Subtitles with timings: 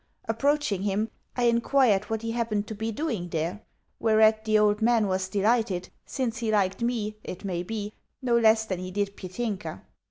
[0.27, 3.61] Approaching him, I inquired what he happened to be doing there;
[3.99, 8.65] whereat the old man was delighted, since he liked me (it may be) no less
[8.65, 9.83] than he did Petinka.